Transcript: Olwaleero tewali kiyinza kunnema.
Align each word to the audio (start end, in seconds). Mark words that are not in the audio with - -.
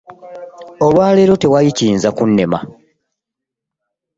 Olwaleero 0.85 1.33
tewali 1.41 1.71
kiyinza 1.77 2.09
kunnema. 2.17 2.59